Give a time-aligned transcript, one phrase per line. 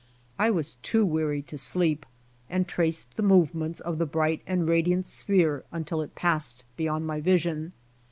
[0.39, 2.07] I was too weary to sleep,
[2.49, 7.21] and traced the movements of the bright and radiant sphere until it passed beyond my
[7.21, 7.73] vision.